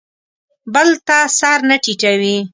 [0.73, 2.37] بل ته سر نه ټیټوي.